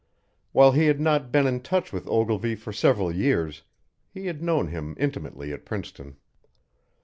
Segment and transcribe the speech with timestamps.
[0.51, 3.61] While he had not been in touch with Ogilvy for several years,
[4.09, 6.17] he had known him intimately at Princeton.